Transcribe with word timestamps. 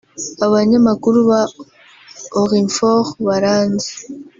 abanyamakuru 0.45 1.17
ba 1.29 1.41
Orinfor 2.41 2.99
baranzi 3.25 3.91